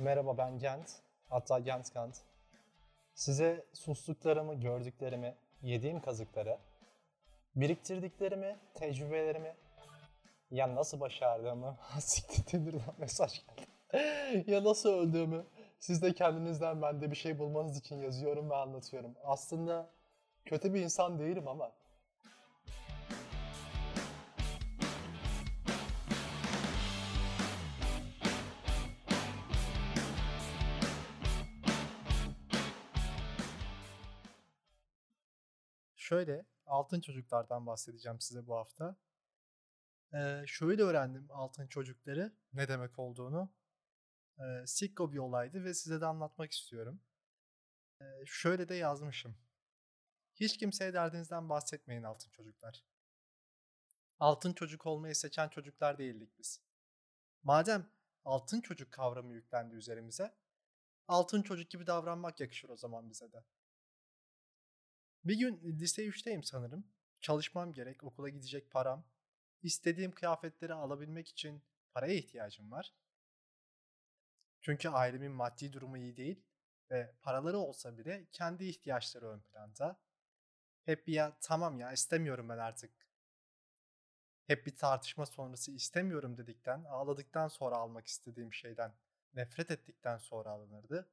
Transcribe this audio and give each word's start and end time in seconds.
Merhaba 0.00 0.38
ben 0.38 0.58
Gent, 0.58 0.90
hatta 1.28 1.58
Gent 1.58 1.92
Kant. 1.92 2.16
Size 3.14 3.64
sustuklarımı, 3.72 4.54
gördüklerimi, 4.54 5.34
yediğim 5.62 6.00
kazıkları, 6.00 6.58
biriktirdiklerimi, 7.56 8.56
tecrübelerimi, 8.74 9.56
ya 10.50 10.74
nasıl 10.74 11.00
başardığımı, 11.00 11.78
siktir 12.00 12.42
Tinder'dan 12.44 12.94
mesaj 12.98 13.42
geldi. 13.46 14.50
ya 14.50 14.64
nasıl 14.64 14.90
öldüğümü, 14.90 15.46
siz 15.78 16.02
de 16.02 16.12
kendinizden 16.12 16.82
bende 16.82 17.10
bir 17.10 17.16
şey 17.16 17.38
bulmanız 17.38 17.78
için 17.78 17.96
yazıyorum 17.96 18.50
ve 18.50 18.56
anlatıyorum. 18.56 19.14
Aslında 19.24 19.90
kötü 20.44 20.74
bir 20.74 20.80
insan 20.80 21.18
değilim 21.18 21.48
ama 21.48 21.72
Şöyle, 36.10 36.46
altın 36.66 37.00
çocuklardan 37.00 37.66
bahsedeceğim 37.66 38.20
size 38.20 38.46
bu 38.46 38.56
hafta. 38.56 38.96
Ee, 40.14 40.42
şöyle 40.46 40.82
öğrendim 40.82 41.28
altın 41.30 41.66
çocukları 41.66 42.36
ne 42.52 42.68
demek 42.68 42.98
olduğunu. 42.98 43.52
Ee, 44.38 44.66
sikko 44.66 45.12
bir 45.12 45.18
olaydı 45.18 45.64
ve 45.64 45.74
size 45.74 46.00
de 46.00 46.06
anlatmak 46.06 46.52
istiyorum. 46.52 47.00
Ee, 48.00 48.04
şöyle 48.26 48.68
de 48.68 48.74
yazmışım. 48.74 49.36
Hiç 50.34 50.58
kimseye 50.58 50.94
derdinizden 50.94 51.48
bahsetmeyin 51.48 52.02
altın 52.02 52.30
çocuklar. 52.30 52.84
Altın 54.18 54.52
çocuk 54.52 54.86
olmayı 54.86 55.14
seçen 55.14 55.48
çocuklar 55.48 55.98
değildik 55.98 56.38
biz. 56.38 56.62
Madem 57.42 57.90
altın 58.24 58.60
çocuk 58.60 58.92
kavramı 58.92 59.34
yüklendi 59.34 59.74
üzerimize, 59.74 60.34
altın 61.08 61.42
çocuk 61.42 61.70
gibi 61.70 61.86
davranmak 61.86 62.40
yakışır 62.40 62.68
o 62.68 62.76
zaman 62.76 63.10
bize 63.10 63.32
de. 63.32 63.44
Bir 65.24 65.38
gün 65.38 65.78
lise 65.80 66.06
3'teyim 66.06 66.42
sanırım. 66.42 66.84
Çalışmam 67.20 67.72
gerek, 67.72 68.04
okula 68.04 68.28
gidecek 68.28 68.70
param. 68.70 69.04
İstediğim 69.62 70.12
kıyafetleri 70.12 70.74
alabilmek 70.74 71.28
için 71.28 71.62
paraya 71.94 72.14
ihtiyacım 72.14 72.70
var. 72.70 72.94
Çünkü 74.60 74.88
ailemin 74.88 75.32
maddi 75.32 75.72
durumu 75.72 75.98
iyi 75.98 76.16
değil 76.16 76.44
ve 76.90 77.14
paraları 77.22 77.58
olsa 77.58 77.98
bile 77.98 78.26
kendi 78.32 78.64
ihtiyaçları 78.64 79.28
ön 79.28 79.40
planda. 79.40 80.00
Hep 80.84 81.06
bir 81.06 81.12
ya 81.12 81.36
tamam 81.40 81.80
ya 81.80 81.92
istemiyorum 81.92 82.48
ben 82.48 82.58
artık. 82.58 82.92
Hep 84.46 84.66
bir 84.66 84.76
tartışma 84.76 85.26
sonrası 85.26 85.72
istemiyorum 85.72 86.36
dedikten, 86.38 86.84
ağladıktan 86.84 87.48
sonra 87.48 87.76
almak 87.76 88.06
istediğim 88.06 88.52
şeyden 88.52 88.94
nefret 89.34 89.70
ettikten 89.70 90.18
sonra 90.18 90.50
alınırdı. 90.50 91.10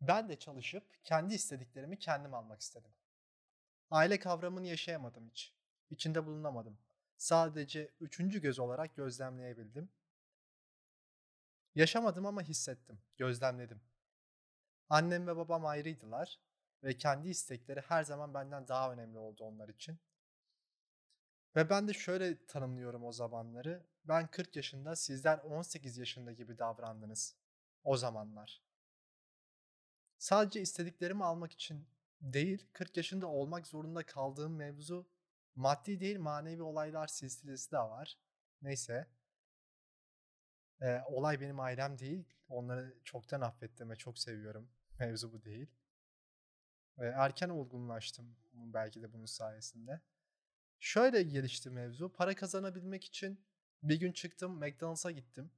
Ben 0.00 0.28
de 0.28 0.38
çalışıp 0.38 1.04
kendi 1.04 1.34
istediklerimi 1.34 1.98
kendim 1.98 2.34
almak 2.34 2.60
istedim. 2.60 2.90
Aile 3.90 4.18
kavramını 4.18 4.66
yaşayamadım 4.66 5.28
hiç. 5.28 5.54
İçinde 5.90 6.26
bulunamadım. 6.26 6.78
Sadece 7.16 7.94
üçüncü 8.00 8.40
göz 8.40 8.58
olarak 8.58 8.96
gözlemleyebildim. 8.96 9.90
Yaşamadım 11.74 12.26
ama 12.26 12.42
hissettim, 12.42 12.98
gözlemledim. 13.16 13.80
Annem 14.88 15.26
ve 15.26 15.36
babam 15.36 15.66
ayrıydılar 15.66 16.40
ve 16.82 16.96
kendi 16.96 17.28
istekleri 17.28 17.80
her 17.80 18.02
zaman 18.02 18.34
benden 18.34 18.68
daha 18.68 18.92
önemli 18.92 19.18
oldu 19.18 19.44
onlar 19.44 19.68
için. 19.68 19.98
Ve 21.56 21.70
ben 21.70 21.88
de 21.88 21.92
şöyle 21.92 22.46
tanımlıyorum 22.46 23.04
o 23.04 23.12
zamanları. 23.12 23.86
Ben 24.04 24.26
40 24.26 24.56
yaşında, 24.56 24.96
sizler 24.96 25.38
18 25.38 25.98
yaşında 25.98 26.32
gibi 26.32 26.58
davrandınız 26.58 27.36
o 27.84 27.96
zamanlar. 27.96 28.65
Sadece 30.18 30.60
istediklerimi 30.60 31.24
almak 31.24 31.52
için 31.52 31.86
değil, 32.20 32.66
40 32.72 32.96
yaşında 32.96 33.26
olmak 33.26 33.66
zorunda 33.66 34.06
kaldığım 34.06 34.56
mevzu 34.56 35.06
maddi 35.54 36.00
değil 36.00 36.18
manevi 36.18 36.62
olaylar 36.62 37.06
silsilesi 37.06 37.72
de 37.72 37.78
var. 37.78 38.18
Neyse. 38.62 39.06
Ee, 40.80 41.00
olay 41.06 41.40
benim 41.40 41.60
ailem 41.60 41.98
değil. 41.98 42.24
Onları 42.48 42.94
çoktan 43.04 43.40
affettim 43.40 43.90
ve 43.90 43.96
çok 43.96 44.18
seviyorum. 44.18 44.70
Mevzu 44.98 45.32
bu 45.32 45.44
değil. 45.44 45.70
Ee, 46.98 47.04
erken 47.04 47.48
olgunlaştım 47.48 48.36
belki 48.52 49.02
de 49.02 49.12
bunun 49.12 49.26
sayesinde. 49.26 50.00
Şöyle 50.80 51.22
gelişti 51.22 51.70
mevzu. 51.70 52.12
Para 52.12 52.34
kazanabilmek 52.34 53.04
için 53.04 53.40
bir 53.82 54.00
gün 54.00 54.12
çıktım 54.12 54.58
McDonald's'a 54.58 55.10
gittim. 55.10 55.50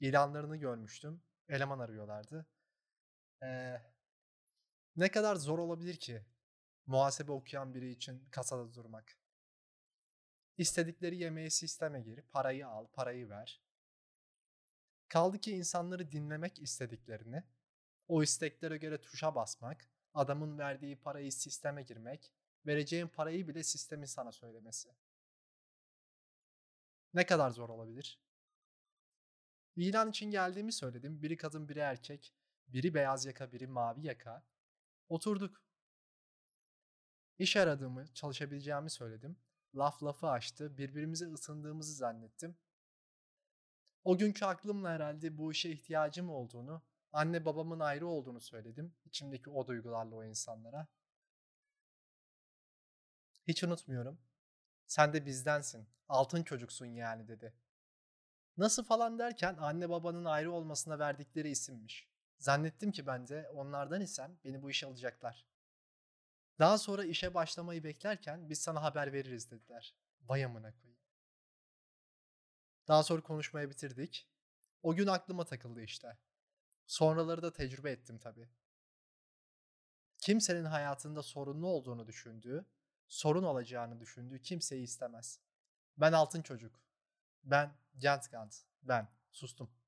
İlanlarını 0.00 0.56
görmüştüm. 0.56 1.22
Eleman 1.48 1.78
arıyorlardı. 1.78 2.46
Ee, 3.42 3.80
ne 4.96 5.10
kadar 5.10 5.36
zor 5.36 5.58
olabilir 5.58 5.96
ki 5.96 6.22
muhasebe 6.86 7.32
okuyan 7.32 7.74
biri 7.74 7.90
için 7.90 8.28
kasada 8.30 8.74
durmak? 8.74 9.18
İstedikleri 10.58 11.16
yemeği 11.16 11.50
sisteme 11.50 12.00
gir, 12.00 12.22
parayı 12.22 12.68
al, 12.68 12.86
parayı 12.86 13.28
ver. 13.28 13.62
Kaldı 15.08 15.38
ki 15.38 15.52
insanları 15.52 16.12
dinlemek 16.12 16.62
istediklerini, 16.62 17.44
o 18.08 18.22
isteklere 18.22 18.76
göre 18.76 19.00
tuşa 19.00 19.34
basmak, 19.34 19.88
adamın 20.14 20.58
verdiği 20.58 20.96
parayı 20.96 21.32
sisteme 21.32 21.82
girmek, 21.82 22.32
vereceğin 22.66 23.08
parayı 23.08 23.48
bile 23.48 23.62
sistemin 23.62 24.06
sana 24.06 24.32
söylemesi. 24.32 24.88
Ne 27.14 27.26
kadar 27.26 27.50
zor 27.50 27.68
olabilir? 27.68 28.20
İlan 29.76 30.10
için 30.10 30.30
geldiğimi 30.30 30.72
söyledim. 30.72 31.22
Biri 31.22 31.36
kadın, 31.36 31.68
biri 31.68 31.78
erkek, 31.78 32.34
biri 32.68 32.94
beyaz 32.94 33.26
yaka, 33.26 33.52
biri 33.52 33.66
mavi 33.66 34.06
yaka. 34.06 34.44
Oturduk. 35.12 35.62
İş 37.38 37.56
aradığımı, 37.56 38.14
çalışabileceğimi 38.14 38.90
söyledim. 38.90 39.36
Laf 39.74 40.02
lafı 40.02 40.28
açtı. 40.28 40.78
Birbirimize 40.78 41.26
ısındığımızı 41.26 41.94
zannettim. 41.94 42.56
O 44.04 44.18
günkü 44.18 44.44
aklımla 44.44 44.90
herhalde 44.90 45.38
bu 45.38 45.52
işe 45.52 45.70
ihtiyacım 45.70 46.30
olduğunu, 46.30 46.82
anne 47.12 47.44
babamın 47.44 47.80
ayrı 47.80 48.06
olduğunu 48.06 48.40
söyledim. 48.40 48.94
İçimdeki 49.04 49.50
o 49.50 49.66
duygularla 49.66 50.14
o 50.16 50.24
insanlara. 50.24 50.86
Hiç 53.48 53.64
unutmuyorum. 53.64 54.18
Sen 54.86 55.12
de 55.12 55.26
bizdensin. 55.26 55.88
Altın 56.08 56.42
çocuksun 56.42 56.86
yani 56.86 57.28
dedi. 57.28 57.54
Nasıl 58.56 58.84
falan 58.84 59.18
derken 59.18 59.56
anne 59.56 59.88
babanın 59.88 60.24
ayrı 60.24 60.52
olmasına 60.52 60.98
verdikleri 60.98 61.50
isimmiş. 61.50 62.11
Zannettim 62.42 62.92
ki 62.92 63.06
ben 63.06 63.28
de 63.28 63.48
onlardan 63.54 64.00
isem 64.00 64.38
beni 64.44 64.62
bu 64.62 64.70
işe 64.70 64.86
alacaklar. 64.86 65.46
Daha 66.58 66.78
sonra 66.78 67.04
işe 67.04 67.34
başlamayı 67.34 67.84
beklerken 67.84 68.50
biz 68.50 68.62
sana 68.62 68.82
haber 68.82 69.12
veririz 69.12 69.50
dediler. 69.50 69.94
Vay 70.22 70.44
amına 70.44 70.74
koyayım. 70.74 71.00
Daha 72.88 73.02
sonra 73.02 73.22
konuşmayı 73.22 73.70
bitirdik. 73.70 74.28
O 74.82 74.94
gün 74.94 75.06
aklıma 75.06 75.44
takıldı 75.44 75.82
işte. 75.82 76.18
Sonraları 76.86 77.42
da 77.42 77.52
tecrübe 77.52 77.90
ettim 77.90 78.18
tabii. 78.18 78.48
Kimsenin 80.18 80.64
hayatında 80.64 81.22
sorunlu 81.22 81.66
olduğunu 81.66 82.06
düşündüğü, 82.06 82.66
sorun 83.08 83.42
olacağını 83.42 84.00
düşündüğü 84.00 84.42
kimseyi 84.42 84.82
istemez. 84.82 85.40
Ben 85.96 86.12
altın 86.12 86.42
çocuk. 86.42 86.80
Ben 87.44 87.76
Gentgant. 87.98 88.64
Ben. 88.82 89.08
Sustum. 89.32 89.81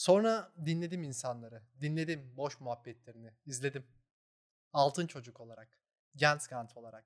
Sonra 0.00 0.52
dinledim 0.64 1.02
insanları. 1.02 1.62
Dinledim 1.80 2.36
boş 2.36 2.60
muhabbetlerini. 2.60 3.32
izledim. 3.46 3.86
Altın 4.72 5.06
çocuk 5.06 5.40
olarak. 5.40 5.78
Gentgant 6.16 6.76
olarak. 6.76 7.04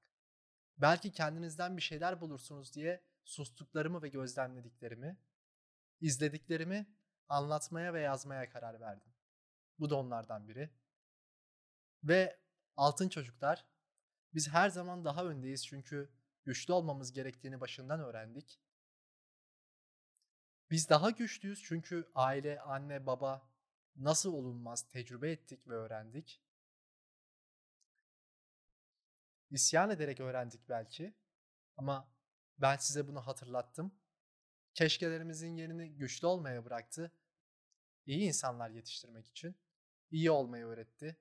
Belki 0.76 1.12
kendinizden 1.12 1.76
bir 1.76 1.82
şeyler 1.82 2.20
bulursunuz 2.20 2.74
diye 2.74 3.04
sustuklarımı 3.24 4.02
ve 4.02 4.08
gözlemlediklerimi, 4.08 5.18
izlediklerimi 6.00 6.86
anlatmaya 7.28 7.94
ve 7.94 8.00
yazmaya 8.00 8.48
karar 8.48 8.80
verdim. 8.80 9.12
Bu 9.78 9.90
da 9.90 9.96
onlardan 9.96 10.48
biri. 10.48 10.70
Ve 12.04 12.40
altın 12.76 13.08
çocuklar, 13.08 13.64
biz 14.34 14.48
her 14.48 14.68
zaman 14.68 15.04
daha 15.04 15.24
öndeyiz 15.24 15.66
çünkü 15.66 16.10
güçlü 16.44 16.72
olmamız 16.72 17.12
gerektiğini 17.12 17.60
başından 17.60 18.00
öğrendik 18.00 18.60
biz 20.70 20.88
daha 20.88 21.10
güçlüyüz 21.10 21.62
çünkü 21.62 22.10
aile, 22.14 22.60
anne, 22.60 23.06
baba 23.06 23.48
nasıl 23.96 24.32
olunmaz 24.32 24.88
tecrübe 24.88 25.30
ettik 25.30 25.68
ve 25.68 25.74
öğrendik. 25.74 26.42
İsyan 29.50 29.90
ederek 29.90 30.20
öğrendik 30.20 30.68
belki 30.68 31.14
ama 31.76 32.08
ben 32.58 32.76
size 32.76 33.08
bunu 33.08 33.26
hatırlattım. 33.26 33.94
Keşkelerimizin 34.74 35.56
yerini 35.56 35.96
güçlü 35.96 36.26
olmaya 36.26 36.64
bıraktı. 36.64 37.12
İyi 38.06 38.20
insanlar 38.20 38.70
yetiştirmek 38.70 39.26
için 39.26 39.56
iyi 40.10 40.30
olmayı 40.30 40.64
öğretti. 40.64 41.16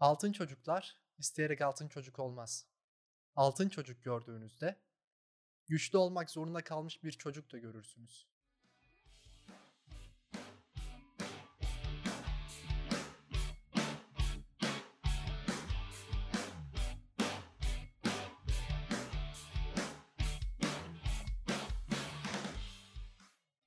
Altın 0.00 0.32
çocuklar 0.32 1.00
isteyerek 1.18 1.60
altın 1.60 1.88
çocuk 1.88 2.18
olmaz. 2.18 2.66
Altın 3.36 3.68
çocuk 3.68 4.02
gördüğünüzde 4.02 4.87
güçlü 5.68 5.98
olmak 5.98 6.30
zorunda 6.30 6.64
kalmış 6.64 7.04
bir 7.04 7.12
çocuk 7.12 7.52
da 7.52 7.58
görürsünüz. 7.58 8.28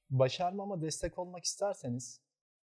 Başarmama 0.09 0.81
destek 0.81 1.19
olmak 1.19 1.44
isterseniz, 1.44 2.21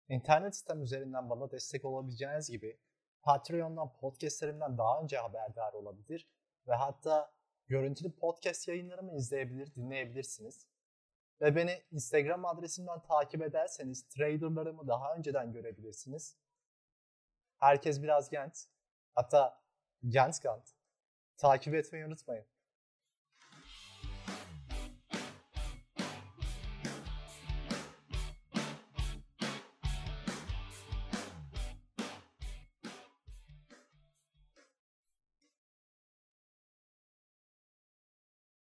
internet 0.09 0.56
sitem 0.56 0.81
üzerinden 0.81 1.29
bana 1.29 1.51
destek 1.51 1.86
olabileceğiniz 1.86 2.50
gibi 2.50 2.79
Patreon'dan, 3.21 3.94
podcastlerimden 3.94 4.77
daha 4.77 5.01
önce 5.01 5.18
haberdar 5.18 5.74
olabilir 5.74 6.27
ve 6.68 6.75
hatta 6.75 7.31
görüntülü 7.68 8.12
podcast 8.12 8.68
yayınlarımı 8.68 9.15
izleyebilir, 9.15 9.75
dinleyebilirsiniz. 9.75 10.68
Ve 11.42 11.56
beni 11.56 11.81
Instagram 11.92 12.45
adresimden 12.45 13.01
takip 13.01 13.42
ederseniz 13.42 14.07
traderlarımı 14.07 14.88
daha 14.88 15.15
önceden 15.15 15.54
görebilirsiniz. 15.54 16.38
Herkes 17.60 18.04
biraz 18.04 18.30
genç. 18.30 18.68
Hatta 19.15 19.62
genç 20.10 20.39
Gant. 20.39 20.69
Takip 21.38 21.75
etmeyi 21.75 22.06
unutmayın. 22.06 22.45